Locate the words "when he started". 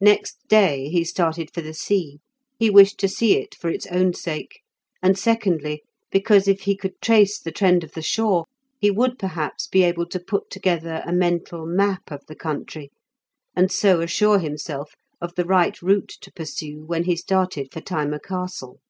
16.84-17.72